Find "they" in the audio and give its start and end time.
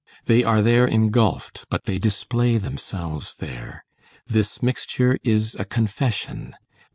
0.25-0.43, 1.85-1.99